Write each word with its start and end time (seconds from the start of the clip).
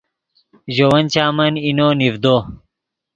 ژے 0.73 0.85
ون 0.91 1.05
چامن 1.13 1.53
اینو 1.65 1.87
نیڤدو 1.99 2.35